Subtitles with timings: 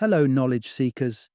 [0.00, 1.28] Hello, knowledge seekers.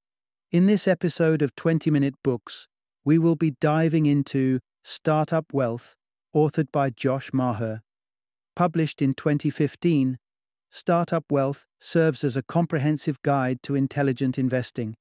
[0.51, 2.67] In this episode of 20 Minute Books,
[3.03, 5.93] we will be diving into Startup Wealth,
[6.35, 7.81] authored by Josh Maher.
[8.55, 10.17] Published in 2015,
[10.71, 14.95] Startup Wealth serves as a comprehensive guide to intelligent investing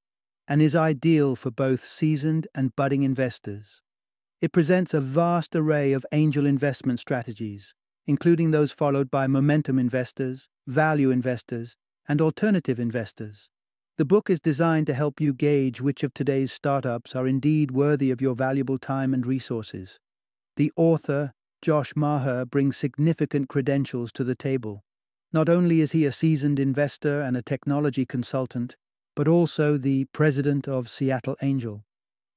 [0.46, 3.80] and is ideal for both seasoned and budding investors.
[4.42, 7.72] It presents a vast array of angel investment strategies,
[8.06, 13.48] including those followed by momentum investors, value investors, and alternative investors.
[13.96, 18.10] The book is designed to help you gauge which of today's startups are indeed worthy
[18.10, 20.00] of your valuable time and resources.
[20.56, 24.82] The author, Josh Maher, brings significant credentials to the table.
[25.32, 28.74] Not only is he a seasoned investor and a technology consultant,
[29.14, 31.84] but also the president of Seattle Angel.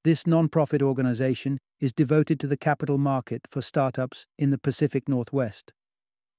[0.04, 5.74] This nonprofit organization is devoted to the capital market for startups in the Pacific Northwest.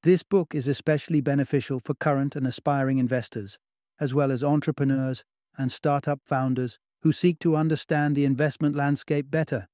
[0.05, 3.58] This book is especially beneficial for current and aspiring investors,
[4.00, 5.24] as well as entrepreneurs
[5.56, 9.68] and startup founders who seek to understand the investment landscape better.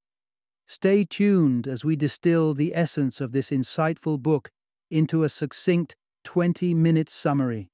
[0.66, 4.50] Stay tuned as we distill the essence of this insightful book
[4.90, 5.94] into a succinct
[6.24, 7.70] 20 minute summary.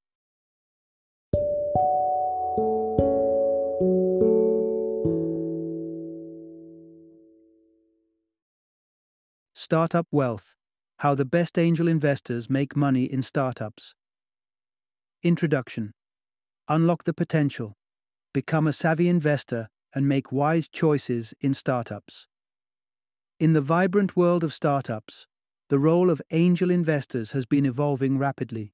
[9.54, 10.56] Startup Wealth
[10.98, 13.94] How the Best Angel Investors Make Money in Startups.
[15.22, 15.92] Introduction
[16.72, 17.76] Unlock the Potential.
[18.32, 22.28] Become a savvy investor and make wise choices in startups.
[23.40, 25.26] In the vibrant world of startups,
[25.68, 28.72] the role of angel investors has been evolving rapidly.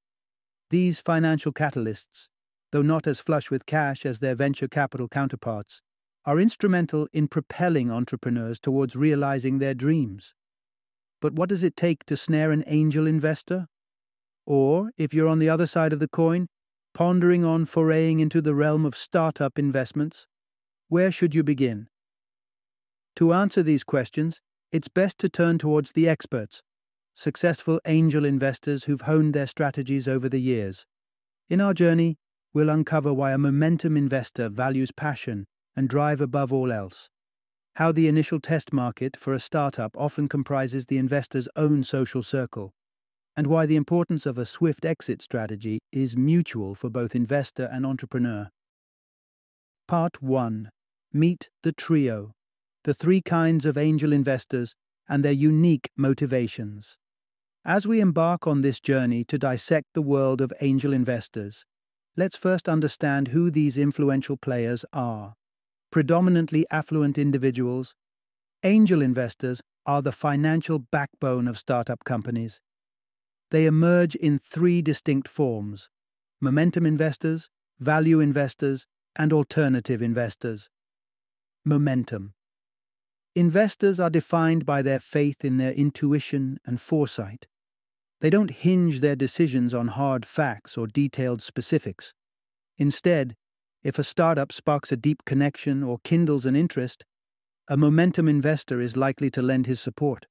[0.68, 2.28] These financial catalysts,
[2.70, 5.80] though not as flush with cash as their venture capital counterparts,
[6.26, 10.34] are instrumental in propelling entrepreneurs towards realizing their dreams.
[11.22, 13.68] But what does it take to snare an angel investor?
[14.44, 16.48] Or, if you're on the other side of the coin,
[16.96, 20.26] pondering on foraying into the realm of startup investments,
[20.88, 21.88] where should you begin?
[23.16, 24.40] To answer these questions,
[24.72, 26.62] it's best to turn towards the experts,
[27.14, 30.86] successful angel investors who've honed their strategies over the years.
[31.50, 32.16] In our journey,
[32.54, 35.46] we'll uncover why a momentum investor values passion
[35.76, 37.10] and drive above all else
[37.76, 42.72] how the initial test market for a startup often comprises the investor's own social circle,
[43.36, 47.84] and why the importance of a swift exit strategy is mutual for both investor and
[47.84, 48.48] entrepreneur.
[49.86, 50.70] Part 1
[51.12, 52.32] Meet the Trio
[52.84, 54.74] The Three Kinds of Angel Investors
[55.08, 56.96] and Their Unique Motivations.
[57.64, 61.64] As we embark on this journey to dissect the world of angel investors,
[62.16, 65.34] let's first understand who these influential players are
[65.90, 67.94] predominantly affluent individuals,
[68.64, 72.60] angel investors are the financial backbone of startup companies.
[73.50, 75.88] They emerge in three distinct forms
[76.40, 77.48] momentum investors,
[77.78, 78.86] value investors,
[79.16, 80.68] and alternative investors.
[81.64, 82.34] Momentum.
[83.34, 87.46] Investors are defined by their faith in their intuition and foresight.
[88.20, 92.14] They don't hinge their decisions on hard facts or detailed specifics.
[92.78, 93.36] Instead,
[93.82, 97.04] if a startup sparks a deep connection or kindles an interest,
[97.68, 100.26] a momentum investor is likely to lend his support.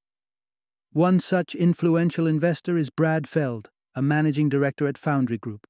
[0.96, 5.68] One such influential investor is Brad Feld, a managing director at Foundry Group.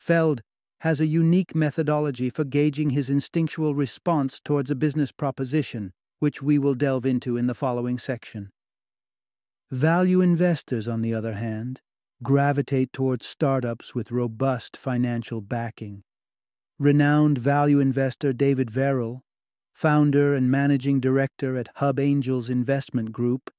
[0.00, 0.40] Feld
[0.80, 6.58] has a unique methodology for gauging his instinctual response towards a business proposition, which we
[6.58, 8.50] will delve into in the following section.
[9.70, 11.80] Value investors, on the other hand,
[12.24, 16.02] gravitate towards startups with robust financial backing.
[16.80, 19.22] Renowned value investor David Verrill,
[19.72, 23.52] founder and managing director at Hub Angels Investment Group,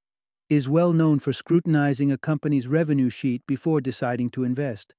[0.49, 4.95] is well known for scrutinizing a company's revenue sheet before deciding to invest.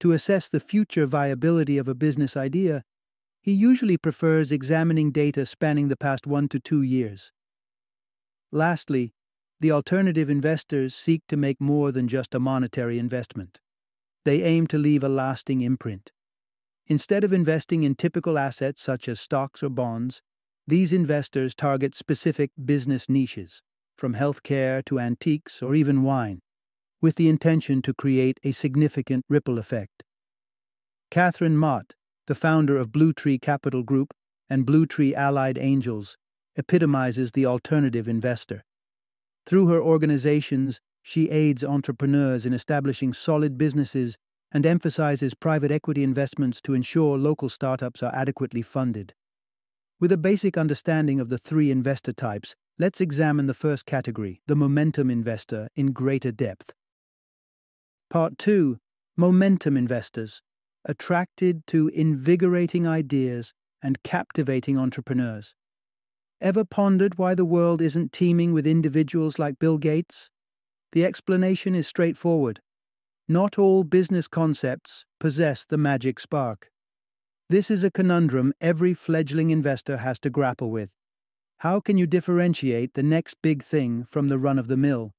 [0.00, 2.82] To assess the future viability of a business idea,
[3.40, 7.32] he usually prefers examining data spanning the past one to two years.
[8.50, 9.14] Lastly,
[9.60, 13.60] the alternative investors seek to make more than just a monetary investment.
[14.24, 16.12] They aim to leave a lasting imprint.
[16.86, 20.20] Instead of investing in typical assets such as stocks or bonds,
[20.66, 23.62] these investors target specific business niches,
[23.96, 26.40] from healthcare to antiques or even wine,
[27.00, 30.02] with the intention to create a significant ripple effect.
[31.10, 31.94] Catherine Mott,
[32.26, 34.14] the founder of Blue Tree Capital Group
[34.48, 36.16] and Blue Tree Allied Angels,
[36.56, 38.64] epitomizes the alternative investor.
[39.46, 44.16] Through her organizations, she aids entrepreneurs in establishing solid businesses
[44.52, 49.14] and emphasizes private equity investments to ensure local startups are adequately funded.
[50.02, 54.56] With a basic understanding of the three investor types, let's examine the first category, the
[54.56, 56.72] momentum investor, in greater depth.
[58.10, 58.78] Part 2
[59.16, 60.42] Momentum Investors
[60.84, 65.54] attracted to invigorating ideas and captivating entrepreneurs.
[66.40, 70.30] Ever pondered why the world isn't teeming with individuals like Bill Gates?
[70.90, 72.60] The explanation is straightforward.
[73.28, 76.71] Not all business concepts possess the magic spark.
[77.52, 80.88] This is a conundrum every fledgling investor has to grapple with.
[81.58, 85.12] How can you differentiate the next big thing from the run of the mill?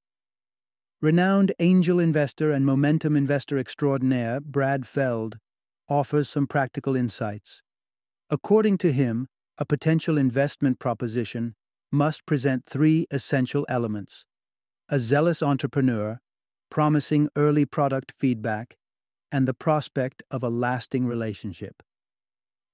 [1.00, 5.38] Renowned angel investor and momentum investor extraordinaire Brad Feld
[5.88, 7.62] offers some practical insights.
[8.32, 9.28] According to him,
[9.60, 11.54] a potential investment proposition
[11.92, 14.26] must present three essential elements
[14.90, 16.20] a zealous entrepreneur,
[16.72, 18.76] promising early product feedback,
[19.32, 21.84] and the prospect of a lasting relationship.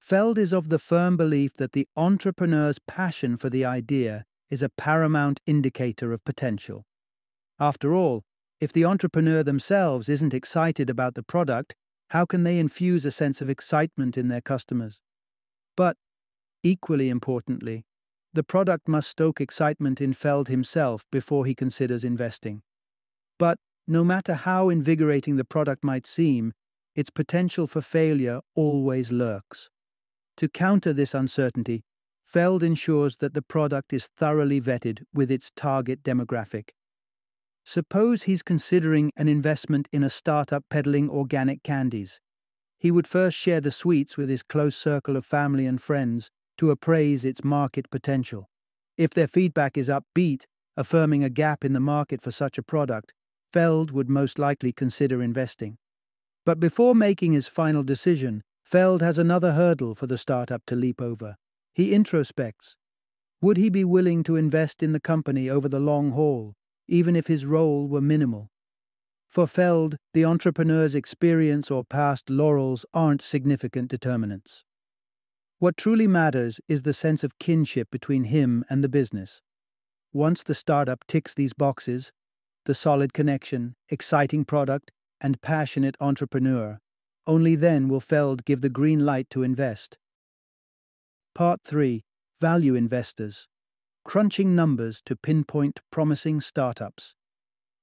[0.00, 4.70] Feld is of the firm belief that the entrepreneur's passion for the idea is a
[4.70, 6.84] paramount indicator of potential.
[7.60, 8.24] After all,
[8.60, 11.76] if the entrepreneur themselves isn't excited about the product,
[12.08, 15.00] how can they infuse a sense of excitement in their customers?
[15.76, 15.96] But,
[16.64, 17.84] equally importantly,
[18.32, 22.62] the product must stoke excitement in Feld himself before he considers investing.
[23.38, 26.52] But, no matter how invigorating the product might seem,
[26.96, 29.70] its potential for failure always lurks.
[30.36, 31.82] To counter this uncertainty,
[32.24, 36.70] Feld ensures that the product is thoroughly vetted with its target demographic.
[37.64, 42.20] Suppose he's considering an investment in a startup peddling organic candies.
[42.78, 46.70] He would first share the sweets with his close circle of family and friends to
[46.70, 48.48] appraise its market potential.
[48.96, 50.44] If their feedback is upbeat,
[50.76, 53.12] affirming a gap in the market for such a product,
[53.52, 55.78] Feld would most likely consider investing.
[56.46, 61.02] But before making his final decision, Feld has another hurdle for the startup to leap
[61.02, 61.34] over.
[61.74, 62.76] He introspects.
[63.42, 66.54] Would he be willing to invest in the company over the long haul,
[66.86, 68.48] even if his role were minimal.
[69.28, 74.62] For Feld, the entrepreneur's experience or past laurels aren't significant determinants.
[75.58, 79.42] What truly matters is the sense of kinship between him and the business.
[80.12, 82.12] Once the startup ticks these boxes
[82.66, 86.78] the solid connection, exciting product, and passionate entrepreneur
[87.26, 89.98] only then will Feld give the green light to invest.
[91.34, 92.02] Part 3
[92.40, 93.48] Value Investors
[94.04, 97.14] crunching numbers to pinpoint promising startups.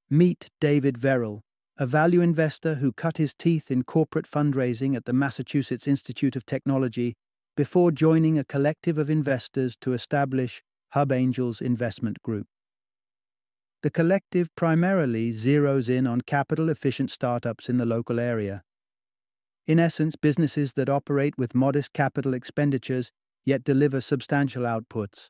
[0.09, 1.41] Meet David Verrill,
[1.77, 6.45] a value investor who cut his teeth in corporate fundraising at the Massachusetts Institute of
[6.45, 7.15] Technology
[7.55, 12.47] before joining a collective of investors to establish Hub Angels Investment Group.
[13.83, 18.63] The collective primarily zeroes in on capital efficient startups in the local area.
[19.67, 23.11] In essence, businesses that operate with modest capital expenditures
[23.45, 25.29] yet deliver substantial outputs.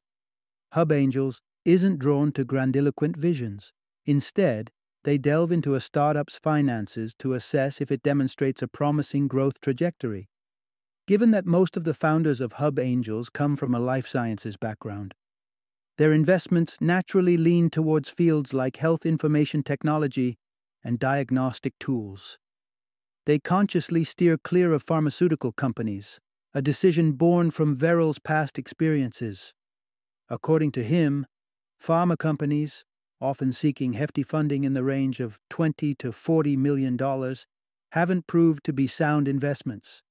[0.74, 3.74] Hub Angels isn't drawn to grandiloquent visions.
[4.06, 4.72] Instead,
[5.04, 10.30] they delve into a startup's finances to assess if it demonstrates a promising growth trajectory.
[11.08, 15.14] Given that most of the founders of Hub Angels come from a life sciences background,
[15.98, 20.38] their investments naturally lean towards fields like health information technology
[20.84, 22.38] and diagnostic tools.
[23.28, 26.18] They consciously steer clear of pharmaceutical companies,
[26.54, 29.54] a decision born from Verrill's past experiences.
[30.30, 31.26] According to him,
[31.78, 32.86] pharma companies,
[33.20, 37.46] often seeking hefty funding in the range of 20 to 40 million dollars,
[37.92, 40.04] haven't proved to be sound investments.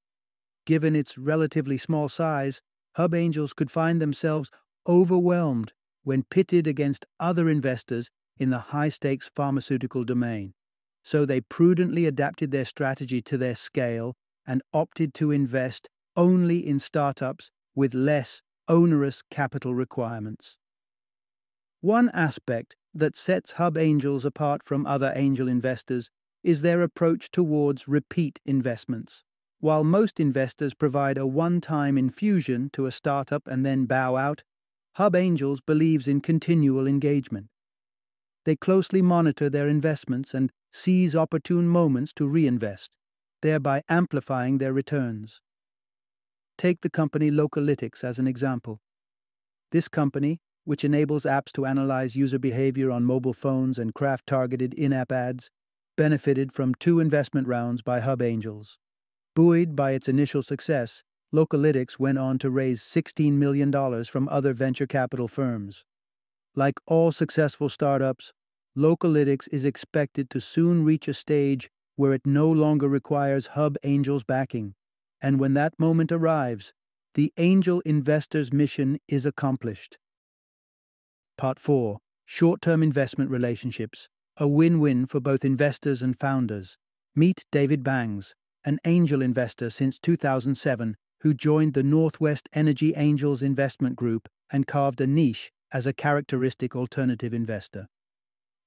[0.67, 2.61] Given its relatively small size,
[2.97, 4.51] Hub Angels could find themselves
[4.87, 10.53] overwhelmed when pitted against other investors in the high stakes pharmaceutical domain.
[11.07, 16.81] So they prudently adapted their strategy to their scale and opted to invest only in
[16.81, 20.57] startups with less onerous capital requirements.
[21.81, 26.11] One aspect that sets Hub Angels apart from other angel investors
[26.43, 29.23] is their approach towards repeat investments.
[29.61, 34.43] While most investors provide a one time infusion to a startup and then bow out,
[34.97, 37.47] Hub Angels believes in continual engagement.
[38.45, 42.97] They closely monitor their investments and seize opportune moments to reinvest,
[43.43, 45.41] thereby amplifying their returns.
[46.59, 48.81] Take the company Localytics as an example.
[49.73, 54.75] This company, which enables apps to analyze user behavior on mobile phones and craft targeted
[54.75, 55.51] in app ads,
[55.97, 58.79] benefited from two investment rounds by Hub Angels.
[59.35, 61.03] Buoyed by its initial success,
[61.35, 63.71] Localytics went on to raise $16 million
[64.05, 65.85] from other venture capital firms.
[66.55, 68.33] Like all successful startups,
[68.77, 74.25] Localytics is expected to soon reach a stage where it no longer requires Hub Angels
[74.25, 74.75] backing
[75.21, 76.73] and when that moment arrives,
[77.15, 79.99] the angel investor's mission is accomplished.
[81.39, 86.77] Part 4 Short term investment relationships, a win win for both investors and founders.
[87.15, 93.97] Meet David Bangs, an angel investor since 2007 who joined the Northwest Energy Angels Investment
[93.97, 97.89] Group and carved a niche as a characteristic alternative investor.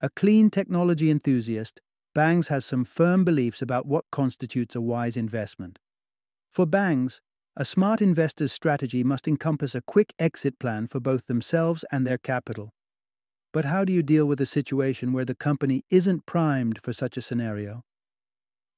[0.01, 1.81] A clean technology enthusiast,
[2.15, 5.77] Bangs has some firm beliefs about what constitutes a wise investment.
[6.49, 7.19] For Bangs,
[7.57, 12.17] a smart investor's strategy must encompass a quick exit plan for both themselves and their
[12.17, 12.73] capital.
[13.51, 17.17] But how do you deal with a situation where the company isn't primed for such
[17.17, 17.83] a scenario?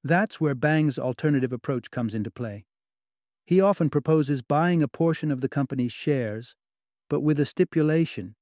[0.04, 2.66] That's where Bang's alternative approach comes into play.
[3.46, 6.56] He often proposes buying a portion of the company's shares,
[7.10, 8.36] but with a stipulation.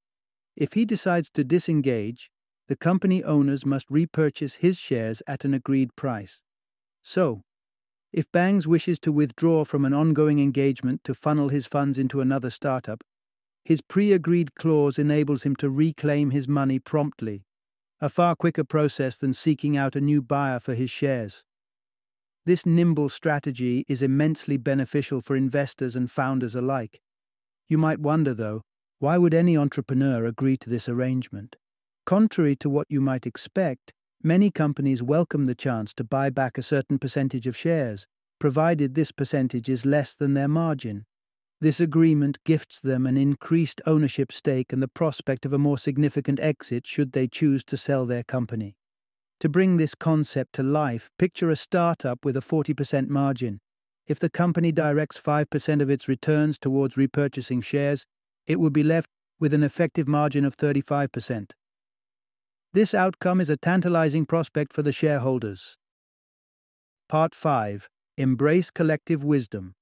[0.56, 2.30] If he decides to disengage,
[2.70, 6.44] the company owners must repurchase his shares at an agreed price.
[7.02, 7.42] So,
[8.14, 12.52] if Bangs wishes to withdraw from an ongoing engagement to funnel his funds into another
[12.52, 13.04] startup,
[13.66, 17.44] his pre agreed clause enables him to reclaim his money promptly,
[18.00, 21.44] a far quicker process than seeking out a new buyer for his shares.
[22.46, 27.02] This nimble strategy is immensely beneficial for investors and founders alike.
[27.68, 28.62] You might wonder, though,
[29.00, 31.56] why would any entrepreneur agree to this arrangement?
[32.10, 36.64] Contrary to what you might expect, many companies welcome the chance to buy back a
[36.64, 38.08] certain percentage of shares,
[38.40, 41.06] provided this percentage is less than their margin.
[41.62, 46.40] This agreement gifts them an increased ownership stake and the prospect of a more significant
[46.40, 48.76] exit should they choose to sell their company.
[49.42, 53.60] To bring this concept to life, picture a startup with a 40% margin.
[54.08, 58.08] If the company directs 5% of its returns towards repurchasing shares,
[58.48, 61.52] it would be left with an effective margin of 35%.
[62.72, 65.76] This outcome is a tantalizing prospect for the shareholders.
[67.08, 69.74] Part 5 Embrace Collective Wisdom.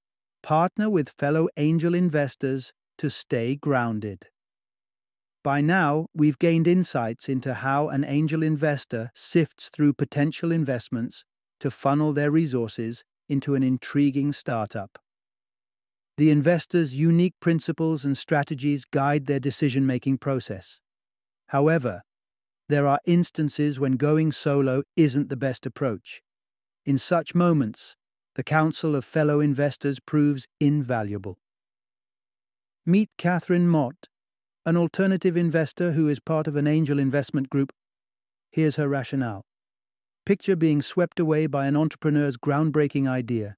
[0.41, 4.27] Partner with fellow angel investors to stay grounded.
[5.43, 11.25] By now, we've gained insights into how an angel investor sifts through potential investments
[11.59, 14.97] to funnel their resources into an intriguing startup.
[16.15, 20.79] The investor's unique principles and strategies guide their decision making process.
[21.47, 22.03] However,
[22.69, 26.21] there are instances when going solo isn't the best approach.
[26.85, 27.95] In such moments,
[28.35, 31.37] the counsel of fellow investors proves invaluable.
[32.85, 34.07] Meet Catherine Mott,
[34.65, 37.71] an alternative investor who is part of an angel investment group.
[38.51, 39.43] Here's her rationale.
[40.25, 43.55] Picture being swept away by an entrepreneur's groundbreaking idea.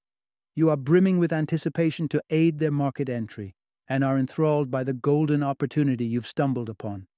[0.54, 3.54] You are brimming with anticipation to aid their market entry
[3.88, 7.08] and are enthralled by the golden opportunity you've stumbled upon.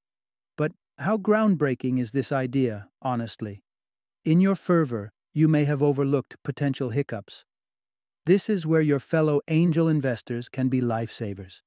[0.99, 3.63] How groundbreaking is this idea, honestly?
[4.25, 7.45] In your fervor, you may have overlooked potential hiccups.
[8.27, 11.63] This is where your fellow angel investors can be lifesavers.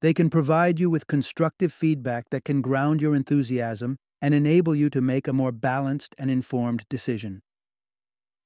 [0.00, 4.90] They can provide you with constructive feedback that can ground your enthusiasm and enable you
[4.90, 7.42] to make a more balanced and informed decision.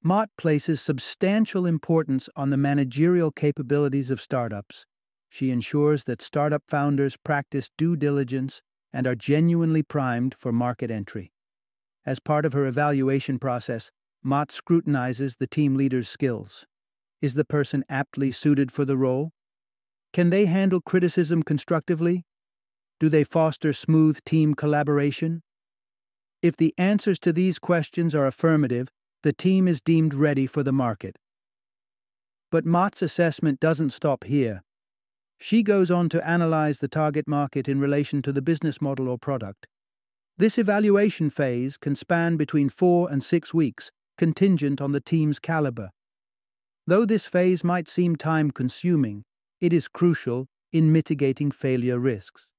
[0.01, 4.85] Mott places substantial importance on the managerial capabilities of startups.
[5.29, 8.61] She ensures that startup founders practice due diligence
[8.93, 11.33] and are genuinely primed for market entry.
[12.05, 13.91] As part of her evaluation process,
[14.23, 16.65] Mott scrutinizes the team leader's skills.
[17.21, 19.31] Is the person aptly suited for the role?
[20.13, 22.23] Can they handle criticism constructively?
[22.99, 25.41] Do they foster smooth team collaboration?
[26.41, 28.89] If the answers to these questions are affirmative,
[29.23, 31.17] the team is deemed ready for the market.
[32.51, 34.61] But Mott's assessment doesn't stop here.
[35.45, 39.17] She goes on to analyze the target market in relation to the business model or
[39.17, 39.67] product.
[40.37, 45.89] This evaluation phase can span between four and six weeks, contingent on the team's caliber.
[46.87, 49.25] Though this phase might seem time consuming,
[49.59, 52.49] it is crucial in mitigating failure risks.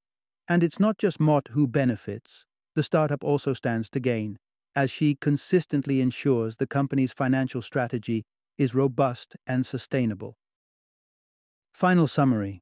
[0.46, 4.36] And it's not just Mott who benefits, the startup also stands to gain,
[4.76, 8.24] as she consistently ensures the company's financial strategy
[8.58, 10.36] is robust and sustainable.
[11.72, 12.60] Final summary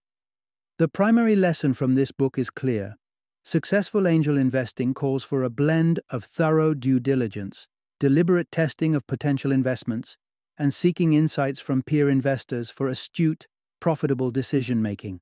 [0.82, 2.96] The primary lesson from this book is clear.
[3.44, 7.68] Successful angel investing calls for a blend of thorough due diligence,
[8.00, 10.16] deliberate testing of potential investments,
[10.58, 13.46] and seeking insights from peer investors for astute,
[13.78, 15.20] profitable decision making.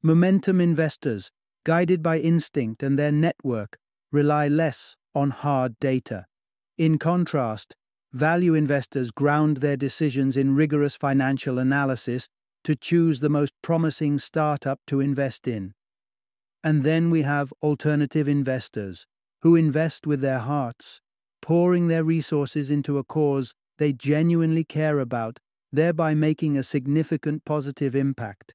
[0.00, 1.32] Momentum investors,
[1.64, 3.78] guided by instinct and their network,
[4.12, 6.26] rely less on hard data.
[6.76, 7.74] In contrast,
[8.12, 12.28] value investors ground their decisions in rigorous financial analysis
[12.64, 15.74] to choose the most promising startup to invest in.
[16.64, 19.06] And then we have alternative investors,
[19.42, 21.00] who invest with their hearts,
[21.40, 25.38] pouring their resources into a cause they genuinely care about
[25.72, 28.54] thereby making a significant positive impact.